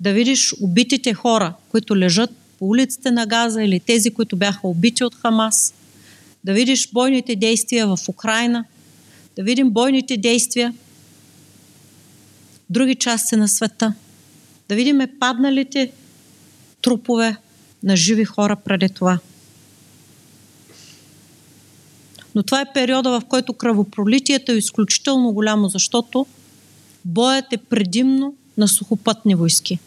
[0.00, 5.04] Да видиш убитите хора, които лежат по улиците на Газа или тези, които бяха убити
[5.04, 5.74] от Хамас.
[6.44, 8.64] Да видиш бойните действия в Украина.
[9.36, 10.74] Да видим бойните действия
[12.68, 13.94] в други части на света.
[14.68, 15.92] Да видим падналите
[16.82, 17.36] трупове
[17.82, 19.18] на живи хора преди това.
[22.34, 26.26] Но това е периода, в който кръвопролитието е изключително голямо, защото
[27.04, 29.78] боят е предимно на сухопътни войски.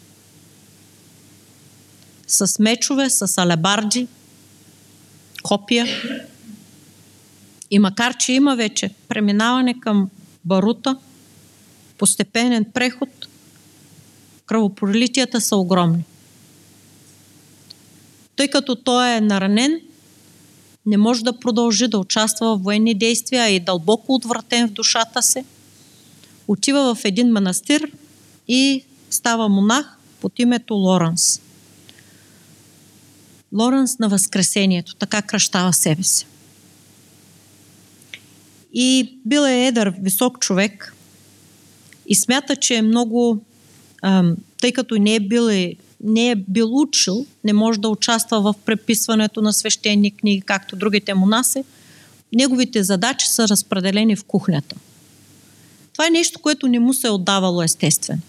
[2.26, 4.06] С мечове, с алебарди,
[5.42, 5.86] копия.
[7.70, 10.10] И макар, че има вече преминаване към
[10.44, 10.96] барута,
[11.98, 13.28] постепенен преход,
[14.46, 16.04] кръвопролитията са огромни.
[18.36, 19.80] Тъй като той е наранен,
[20.86, 25.44] не може да продължи да участва в военни действия, и дълбоко отвратен в душата си.
[26.48, 27.90] Отива в един манастир
[28.48, 31.40] и става монах под името Лоренс.
[33.52, 36.26] Лоренс на Възкресението, така кръщава себе си.
[38.72, 40.94] И бил е едър, висок човек
[42.06, 43.44] и смята, че е много,
[44.60, 45.48] тъй като не е бил
[46.04, 51.14] не е бил учил, не може да участва в преписването на свещени книги, както другите
[51.14, 51.64] монаси,
[52.34, 54.76] неговите задачи са разпределени в кухнята.
[55.92, 58.20] Това е нещо, което не му се е отдавало естествено.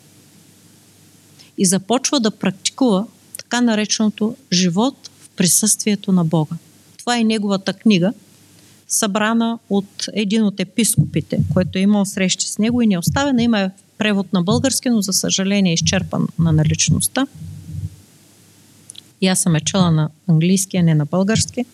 [1.57, 3.05] И започва да практикува
[3.38, 6.55] така нареченото живот в присъствието на Бога.
[6.97, 8.13] Това е неговата книга,
[8.88, 13.43] събрана от един от епископите, който е имал срещи с него и не е оставена.
[13.43, 17.27] Има превод на български, но за съжаление е изчерпан на наличността.
[19.25, 21.65] И аз съм е чела на английски, а не на български.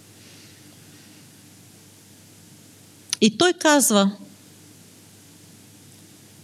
[3.22, 4.12] И той казва,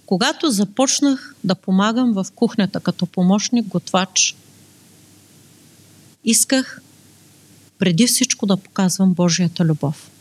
[0.05, 4.35] когато започнах да помагам в кухнята като помощник, готвач,
[6.23, 6.81] исках
[7.79, 10.11] преди всичко да показвам Божията любов.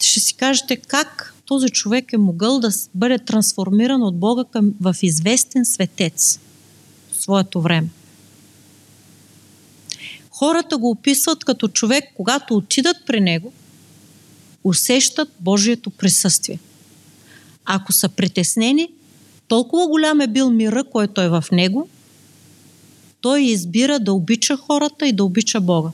[0.00, 4.96] Ще си кажете как този човек е могъл да бъде трансформиран от Бога към, в
[5.02, 6.40] известен светец
[7.12, 7.88] в своето време.
[10.38, 13.52] Хората го описват като човек, когато отидат при него,
[14.64, 16.58] усещат Божието присъствие.
[17.64, 18.88] Ако са притеснени,
[19.48, 21.88] толкова голям е бил мира, който е в него,
[23.20, 25.90] той избира да обича хората и да обича Бога.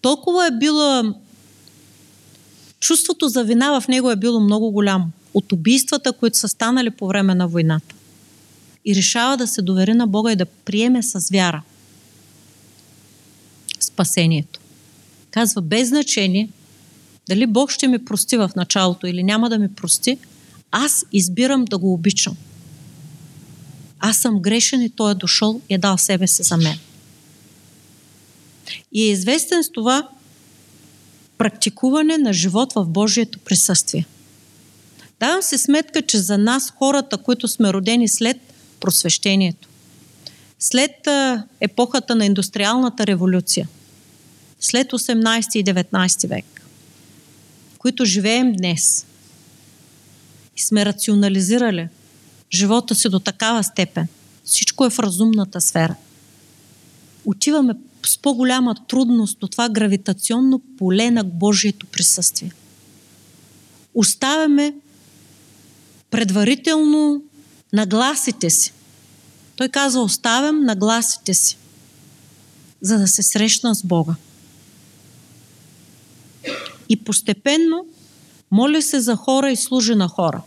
[0.00, 1.02] Толкова е било
[2.80, 7.06] чувството за вина в него е било много голямо от убийствата, които са станали по
[7.06, 7.94] време на войната.
[8.84, 11.62] И решава да се довери на Бога и да приеме с вяра
[13.84, 14.60] спасението.
[15.30, 16.48] Казва, без значение
[17.28, 20.18] дали Бог ще ми прости в началото или няма да ми прости,
[20.70, 22.36] аз избирам да го обичам.
[24.00, 26.78] Аз съм грешен и Той е дошъл и е дал себе си за мен.
[28.92, 30.08] И е известен с това
[31.38, 34.06] практикуване на живот в Божието присъствие.
[35.20, 38.36] Давам се сметка, че за нас, хората, които сме родени след
[38.80, 39.68] просвещението,
[40.60, 41.08] след
[41.60, 43.68] епохата на индустриалната революция,
[44.60, 46.62] след 18 и 19 век,
[47.78, 49.06] които живеем днес
[50.56, 51.88] и сме рационализирали
[52.52, 54.08] живота си до такава степен,
[54.44, 55.94] всичко е в разумната сфера.
[57.24, 57.74] Отиваме
[58.06, 62.52] с по-голяма трудност до това гравитационно поле на Божието присъствие.
[63.94, 64.74] Оставяме
[66.10, 67.22] предварително
[67.72, 68.72] нагласите си.
[69.60, 71.56] Той казва, оставям нагласите си,
[72.80, 74.14] за да се срещна с Бога.
[76.88, 77.86] И постепенно
[78.50, 80.42] моля се за хора и служи на хора.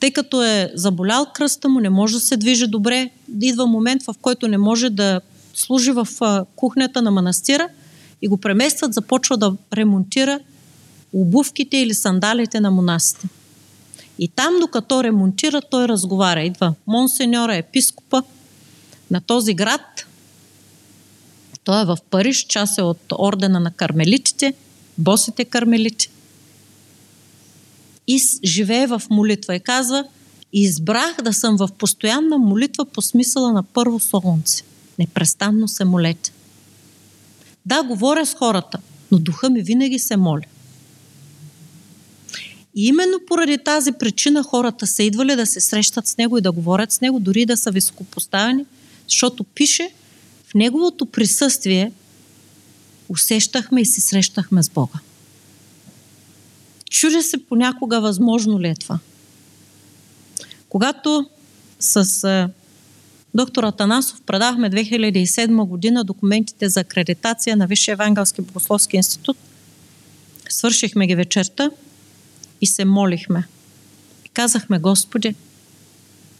[0.00, 3.10] Тъй като е заболял кръста му, не може да се движи добре,
[3.42, 5.20] идва момент, в който не може да
[5.54, 6.08] служи в
[6.56, 7.68] кухнята на манастира
[8.22, 10.40] и го преместват, започва да ремонтира
[11.12, 13.28] обувките или сандалите на монасите.
[14.18, 16.42] И там, докато ремонтира, той разговаря.
[16.42, 18.22] Идва монсеньора, епископа
[19.10, 20.06] на този град.
[21.64, 24.54] Той е в Париж, част е от ордена на кармелитите,
[24.98, 26.10] босите кармелити.
[28.06, 30.04] И живее в молитва и казва,
[30.52, 34.64] избрах да съм в постоянна молитва по смисъла на първо солнце.
[34.98, 36.32] Непрестанно се молете.
[37.66, 38.78] Да, говоря с хората,
[39.12, 40.42] но духа ми винаги се моля.
[42.76, 46.52] И именно поради тази причина хората са идвали да се срещат с него и да
[46.52, 48.64] говорят с него, дори да са високопоставени,
[49.08, 49.90] защото пише,
[50.46, 51.92] в неговото присъствие
[53.08, 54.98] усещахме и се срещахме с Бога.
[56.90, 58.98] Чудя се понякога възможно ли е това.
[60.68, 61.26] Когато
[61.80, 62.48] с
[63.34, 69.36] доктор Атанасов предахме 2007 година документите за акредитация на Висшия евангелски богословски институт,
[70.48, 71.70] свършихме ги вечерта–
[72.60, 73.48] и се молихме.
[74.32, 75.34] Казахме, Господи,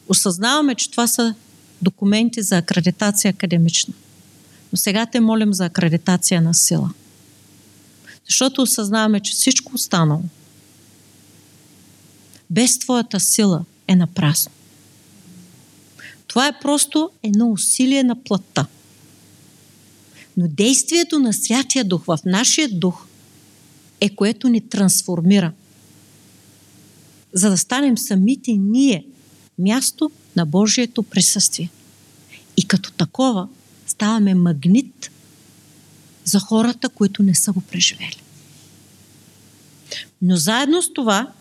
[0.08, 1.34] осъзнаваме, че това са
[1.82, 3.94] документи за акредитация академична.
[4.72, 6.90] Но сега те молим за акредитация на сила.
[8.26, 10.22] Защото осъзнаваме, че всичко останало
[12.50, 14.52] без Твоята сила е напрасно.
[16.26, 18.66] Това е просто едно усилие на плътта.
[20.36, 23.06] Но действието на Святия Дух в нашия дух
[24.00, 25.52] е което ни трансформира–
[27.36, 29.06] за да станем самите ние
[29.58, 31.70] място на Божието присъствие.
[32.56, 33.48] И като такова
[33.86, 35.10] ставаме магнит
[36.24, 38.22] за хората, които не са го преживели.
[40.22, 41.32] Но заедно с това,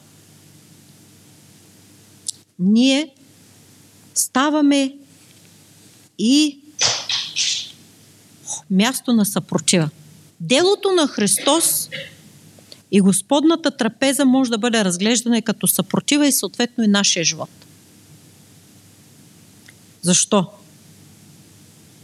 [2.60, 3.10] ние
[4.16, 4.96] ставаме
[6.20, 6.60] и
[8.72, 9.90] място на съпротива.
[10.40, 11.90] Делото на Христос
[12.92, 17.50] и Господната трапеза може да бъде разглеждана като съпротива и съответно и нашия живот.
[20.02, 20.48] Защо?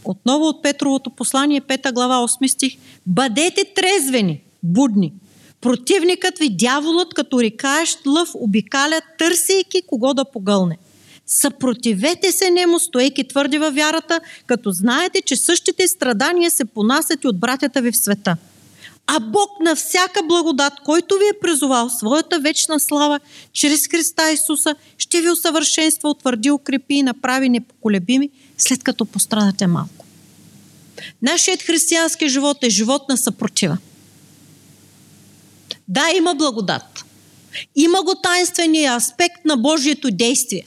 [0.04, 2.78] Отново от Петровото послание, 5 глава, 8 стих.
[3.06, 5.14] Бъдете трезвени, будни.
[5.62, 10.78] Противникът ви, дяволът, като рикаещ лъв, обикаля, търсейки кого да погълне.
[11.26, 17.28] Съпротивете се нему, стоейки твърди във вярата, като знаете, че същите страдания се понасят и
[17.28, 18.38] от братята ви в света–
[19.14, 23.20] а Бог на всяка благодат, който ви е призовал своята вечна слава
[23.54, 30.06] чрез Христа Исуса, ще ви усъвършенства, утвърди, укрепи и направи непоколебими, след като пострадате малко.
[31.22, 33.78] Нашият християнски живот е живот на съпротива.
[35.88, 37.06] Да, има благодат.
[37.76, 40.64] Има го таинствения аспект на Божието действие.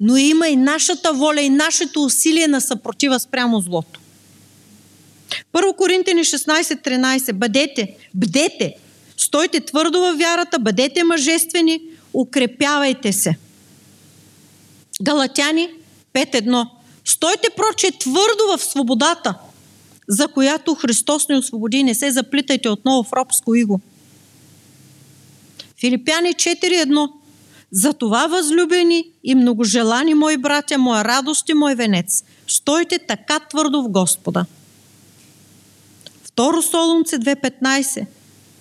[0.00, 4.00] Но има и нашата воля и нашето усилие на съпротива спрямо злото.
[5.56, 7.32] Първо Коринтини 16.13.
[7.32, 8.74] Бъдете, бдете,
[9.16, 11.80] стойте твърдо във вярата, бъдете мъжествени,
[12.14, 13.36] укрепявайте се.
[15.02, 15.68] Галатяни
[16.14, 16.68] 5.1.
[17.04, 19.34] Стойте проче твърдо в свободата,
[20.08, 21.82] за която Христос ни освободи.
[21.82, 23.80] Не се заплитайте отново в робско иго.
[25.80, 27.10] Филипяни 4.1.
[27.70, 33.82] За това, възлюбени и многожелани мои братя, моя радост и мой венец, стойте така твърдо
[33.82, 34.46] в Господа.
[36.36, 38.06] Второ Солунце 2.15.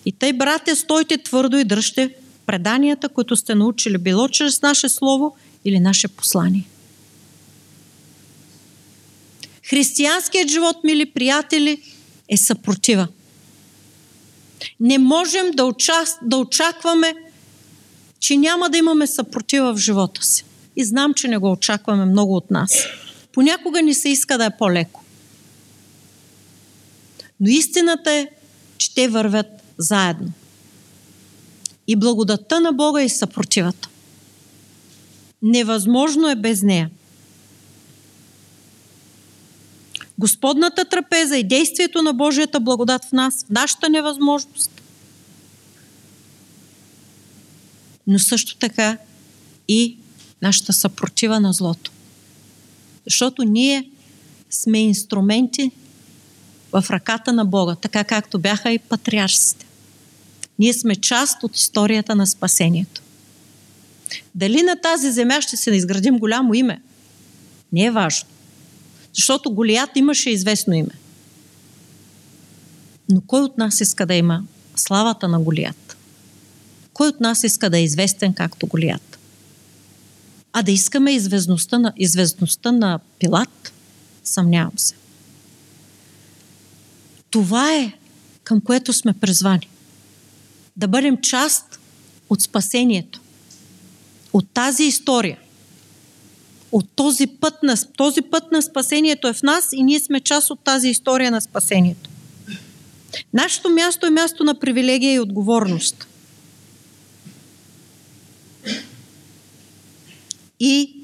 [0.06, 2.10] И тъй, братя, стойте твърдо и дръжте
[2.46, 6.68] преданията, които сте научили, било чрез наше слово или наше послание.
[9.70, 11.82] Християнският живот, мили приятели,
[12.30, 13.08] е съпротива.
[14.80, 16.20] Не можем да, участ...
[16.22, 17.16] да очакваме,
[18.20, 20.46] че няма да имаме съпротива в живота си.
[20.76, 22.72] И знам, че не го очакваме много от нас.
[23.34, 25.05] Понякога ни се иска да е по-леко.
[27.40, 28.28] Но истината е,
[28.78, 30.32] че те вървят заедно.
[31.88, 33.90] И благодатта на Бога и съпротивата.
[35.42, 36.90] Невъзможно е без нея.
[40.18, 44.82] Господната трапеза и действието на Божията благодат в нас, в нашата невъзможност.
[48.08, 48.98] Но също така
[49.68, 49.98] и
[50.42, 51.92] нашата съпротива на злото.
[53.06, 53.90] Защото ние
[54.50, 55.72] сме инструменти
[56.82, 59.66] в ръката на Бога, така както бяха и патриаршите.
[60.60, 63.02] Ние сме част от историята на спасението.
[64.36, 66.82] Дали на тази земя ще се изградим голямо име?
[67.72, 68.30] Не е важно.
[69.14, 70.94] Защото Голият имаше известно име.
[73.10, 74.44] Но кой от нас иска да има
[74.76, 75.98] славата на Голият?
[76.94, 79.20] Кой от нас иска да е известен както Голият?
[80.54, 83.74] А да искаме известността на, известността на Пилат?
[84.24, 84.96] Съмнявам се.
[87.36, 87.94] Това е
[88.44, 89.70] към което сме призвани.
[90.76, 91.80] Да бъдем част
[92.30, 93.22] от спасението.
[94.34, 95.38] От тази история.
[96.72, 100.50] От този път на, този път на спасението е в нас и ние сме част
[100.50, 102.10] от тази история на спасението.
[103.34, 106.08] Нашето място е място на привилегия и отговорност.
[110.60, 110.96] И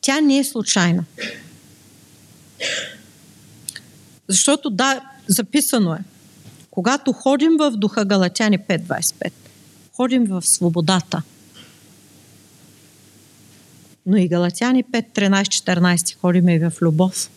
[0.00, 1.04] тя не е случайна.
[4.28, 6.04] Защото да, записано е.
[6.70, 9.32] Когато ходим в духа Галатяни 5.25,
[9.92, 11.22] ходим в свободата.
[14.06, 17.30] Но и Галатяни 5.13.14 ходим и в любов.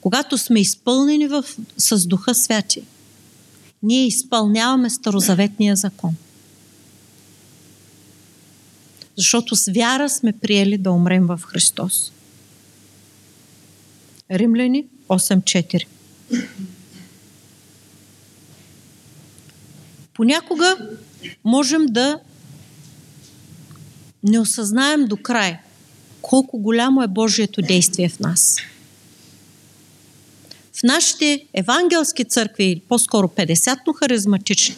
[0.00, 1.44] Когато сме изпълнени в,
[1.76, 2.82] с Духа Святи,
[3.82, 6.16] ние изпълняваме Старозаветния закон.
[9.16, 12.12] Защото с вяра сме приели да умрем в Христос.
[14.30, 15.84] Римляни 8.4
[20.14, 20.76] Понякога
[21.44, 22.20] можем да
[24.22, 25.58] не осъзнаем до край
[26.22, 28.56] колко голямо е Божието действие в нас.
[30.72, 34.76] В нашите евангелски църкви, или по-скоро 50-но харизматични,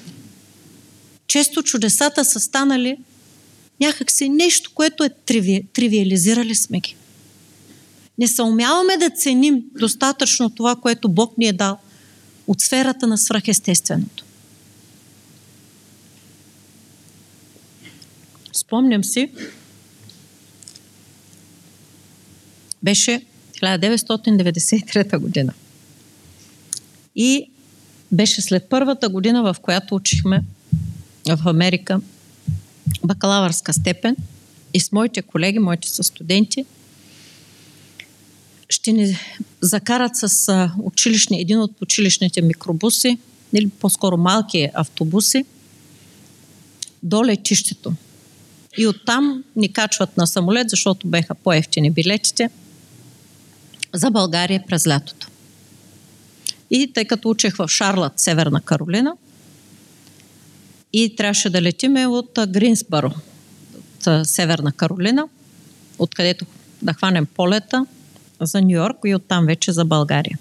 [1.27, 2.99] често чудесата са станали
[3.81, 6.97] някакси нещо, което е триви, тривиализирали сме ги.
[8.19, 11.79] Не съумяваме да ценим достатъчно това, което Бог ни е дал
[12.47, 14.26] от сферата на свръхестественото.
[18.57, 19.31] Спомням си,
[22.83, 23.23] беше
[23.63, 25.53] 1993 година.
[27.17, 27.51] И
[28.13, 30.45] беше след първата година, в която учихме
[31.29, 32.01] в Америка
[33.05, 34.17] бакалавърска степен
[34.75, 36.65] и с моите колеги, моите са студенти,
[38.69, 39.19] ще ни
[39.61, 43.19] закарат с училищни, един от училищните микробуси,
[43.53, 45.45] или по-скоро малки автобуси,
[47.03, 47.93] до летището.
[48.79, 52.51] И оттам ни качват на самолет, защото беха по-ефтини билетите
[53.95, 55.29] за България през лятото.
[56.71, 59.17] И тъй като учех в Шарлот, Северна Каролина,
[60.93, 63.13] и трябваше да летиме от Гринсбаро,
[64.07, 65.29] от Северна Каролина,
[65.99, 66.47] откъдето
[66.83, 67.87] да хванем полета
[68.41, 70.39] за Нью Йорк и оттам вече за България.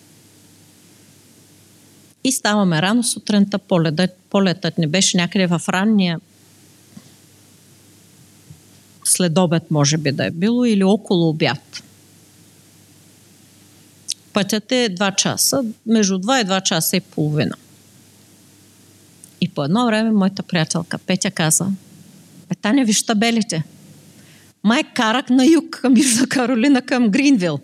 [2.24, 6.20] И ставаме рано сутринта, полетът, полетът не беше някъде в ранния
[9.06, 11.84] след обед може би да е било или около обяд.
[14.34, 17.56] Пътят е 2 часа, между 2 и 2 часа и половина.
[19.42, 21.68] И по едно време моята приятелка Петя каза,
[22.62, 23.64] Таня, виж табелите.
[24.64, 27.60] Май карак на юг към Южна Каролина, към Гринвил.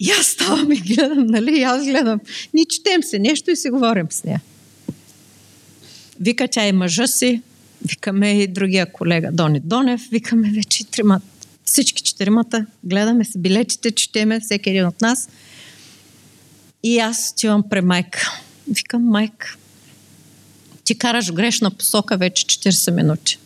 [0.00, 1.58] И аз ставам и гледам, нали?
[1.58, 2.20] И аз гледам.
[2.54, 4.40] Ни четем се нещо и си говорим с нея.
[6.20, 7.42] Вика тя и мъжа си,
[7.84, 11.20] Викаме и другия колега Дони Донев, викаме вече трима,
[11.64, 15.28] всички четиримата, гледаме се билетите, четеме всеки един от нас.
[16.82, 18.40] И аз отивам при майка.
[18.68, 19.56] Викам, майка,
[20.84, 23.38] ти караш грешна посока вече 40 минути.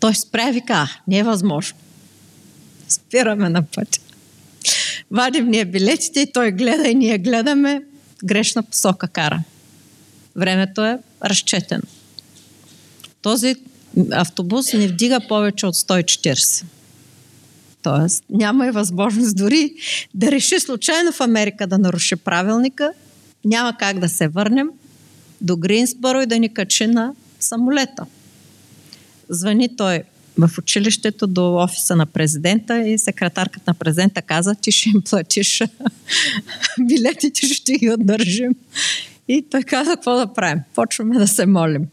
[0.00, 1.78] Той спря и вика, не е възможно.
[2.88, 4.00] Спираме на пътя.
[5.10, 7.82] Вадим ние билетите и той гледа и ние гледаме.
[8.24, 9.42] Грешна посока кара.
[10.36, 11.82] Времето е разчетено
[13.26, 13.54] този
[14.12, 16.64] автобус не вдига повече от 140.
[17.82, 19.74] Тоест, няма и възможност дори
[20.14, 22.92] да реши случайно в Америка да наруши правилника,
[23.44, 24.68] няма как да се върнем
[25.40, 28.06] до Гринсборо и да ни качи на самолета.
[29.28, 30.02] Звъни той
[30.38, 35.62] в училището до офиса на президента и секретарката на президента каза, ти ще им платиш
[36.80, 38.52] билетите, ще ги отдържим.
[39.28, 40.60] И той каза, какво да правим?
[40.74, 41.86] Почваме да се молим.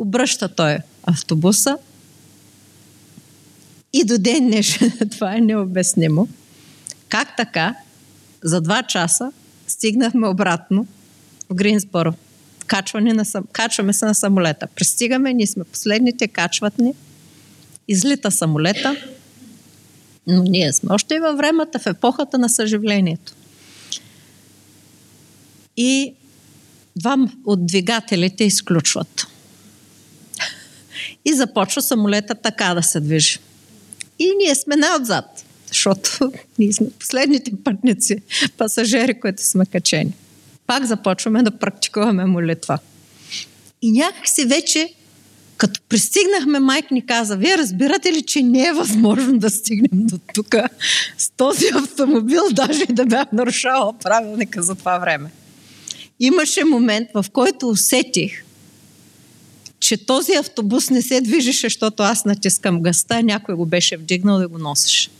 [0.00, 1.78] Обръща той автобуса
[3.92, 6.28] и до ден днешен това е необяснимо.
[7.08, 7.74] Как така
[8.44, 9.32] за два часа
[9.66, 10.86] стигнахме обратно
[11.50, 12.14] в Гринсборо.
[12.66, 14.66] Качване на, качваме се на самолета.
[14.74, 16.94] Пристигаме, ние сме последните, качват ни.
[17.88, 18.96] Излита самолета,
[20.26, 23.34] но ние сме още и във времето, в епохата на съживлението.
[25.76, 26.14] И
[26.96, 29.26] два от двигателите изключват
[31.24, 33.38] и започва самолета така да се движи.
[34.18, 38.16] И ние сме най-отзад, защото ние сме последните пътници,
[38.58, 40.12] пасажери, които сме качени.
[40.66, 42.78] Пак започваме да практикуваме молитва.
[43.82, 44.94] И някак си вече
[45.56, 50.18] Като пристигнахме, майк ни каза, вие разбирате ли, че не е възможно да стигнем до
[50.34, 50.54] тук
[51.18, 55.30] с този автомобил, даже и да бях нарушавала правилника за това време.
[56.20, 58.44] Имаше момент, в който усетих,
[59.80, 64.46] че този автобус не се движеше, защото аз натискам гъста, някой го беше вдигнал и
[64.46, 65.10] го носеше.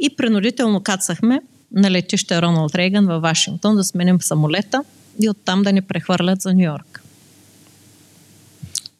[0.00, 1.40] И принудително кацахме
[1.72, 4.84] на летище Роналд Рейган във Вашингтон да сменим самолета
[5.22, 7.02] и оттам да ни прехвърлят за Нью Йорк.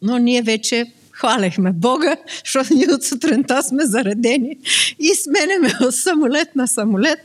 [0.01, 4.57] Но ние вече хвалехме Бога, защото ние от сутринта сме заредени
[4.99, 7.19] и сменяме от самолет на самолет.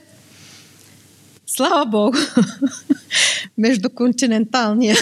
[1.55, 2.19] Слава Богу,
[3.59, 4.97] междуконтиненталния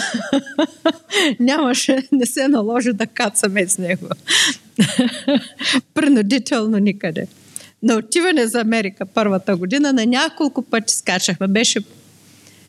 [1.40, 4.08] нямаше, не се наложи да кацаме с него.
[5.94, 7.26] Принудително никъде.
[7.82, 11.48] На отиване за Америка първата година на няколко пъти скачахме.
[11.48, 11.80] Беше,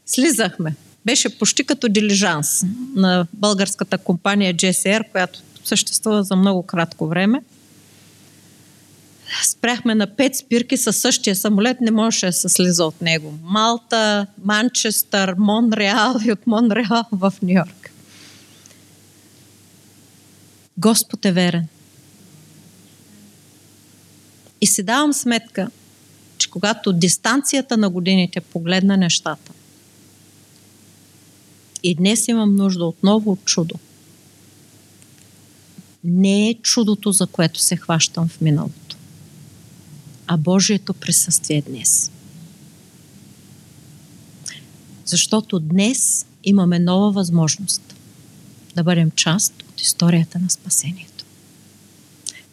[0.05, 0.75] слизахме.
[1.05, 2.63] Беше почти като дилижанс
[2.95, 7.41] на българската компания GSR, която съществува за много кратко време.
[9.43, 13.33] Спряхме на пет спирки със същия самолет, не можеше да се слиза от него.
[13.43, 17.91] Малта, Манчестър, Монреал и от Монреал в Нью Йорк.
[20.77, 21.67] Господ е верен.
[24.61, 25.69] И си давам сметка,
[26.37, 29.51] че когато дистанцията на годините погледна нещата,
[31.83, 33.75] и днес имам нужда отново от чудо.
[36.03, 38.78] Не е чудото, за което се хващам в миналото,
[40.31, 42.11] а Божието присъствие днес.
[45.05, 47.95] Защото днес имаме нова възможност
[48.75, 51.25] да бъдем част от историята на спасението.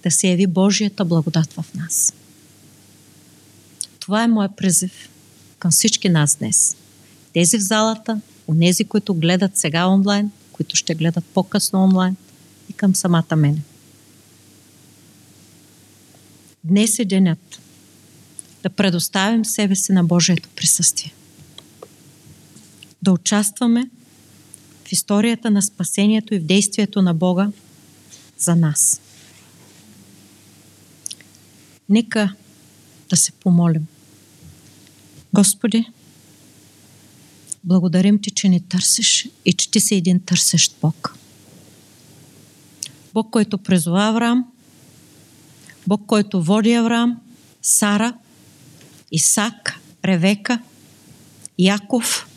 [0.02, 2.14] Да се яви Божията благодат в нас.
[4.00, 5.08] Това е моят призив
[5.58, 6.76] към всички нас днес.
[7.32, 12.16] Тези в залата, онези, които гледат сега онлайн, които ще гледат по-късно онлайн
[12.70, 13.60] и към самата мене.
[16.64, 17.60] Днес е денят
[18.66, 21.14] да предоставим себе си на Божието присъствие.
[23.02, 23.90] Да участваме
[24.84, 27.50] в историята на спасението и в действието на Бога
[28.38, 29.00] за нас.
[31.88, 32.34] Нека
[33.10, 33.86] да се помолим.
[35.32, 35.86] Господи,
[37.64, 41.16] благодарим Ти, че ни търсиш и че Ти си един търсещ Бог.
[43.14, 44.44] Бог, който призова Авраам,
[45.86, 47.20] Бог, който води Авраам,
[47.62, 48.14] Сара,
[49.12, 50.62] Исак, Ревека,
[51.58, 52.28] Яков,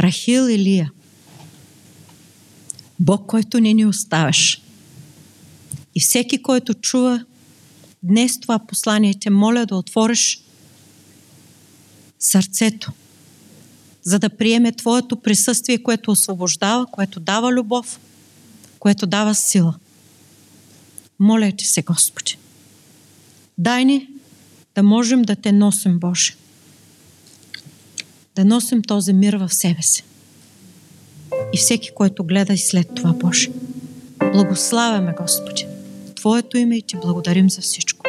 [0.00, 0.92] Рахил и Лия.
[3.00, 4.62] Бог, който не ни оставяш.
[5.94, 7.24] И всеки, който чува
[8.02, 10.42] днес това послание, те моля да отвориш
[12.18, 12.92] сърцето,
[14.02, 18.00] за да приеме Твоето присъствие, което освобождава, което дава любов,
[18.78, 19.74] което дава сила.
[21.18, 22.36] Моля ти се, Господи.
[23.58, 24.08] Дай ни
[24.74, 26.34] да можем да те носим, Боже.
[28.36, 30.04] Да носим този мир в себе си.
[31.52, 33.48] И всеки, който гледа и след това, Боже.
[34.32, 35.66] Благославяме, Господи.
[36.16, 38.01] Твоето име и ти благодарим за всичко.